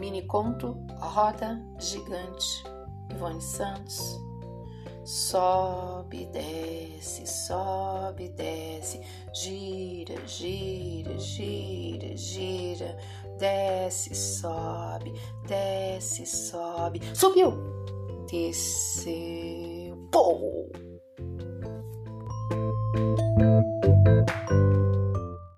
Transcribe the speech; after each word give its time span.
Mini 0.00 0.24
conto 0.24 0.82
Roda 0.98 1.62
Gigante, 1.76 2.64
Ivone 3.10 3.38
Santos. 3.38 4.18
Sobe, 5.04 6.24
desce, 6.32 7.26
sobe, 7.26 8.30
desce, 8.30 9.02
gira, 9.34 10.14
gira, 10.24 11.14
gira, 11.18 12.16
gira, 12.16 12.96
desce, 13.38 14.14
sobe, 14.14 15.12
desce, 15.46 16.24
sobe, 16.24 17.00
subiu, 17.14 17.52
desceu, 18.30 19.96
pô! 20.10 20.89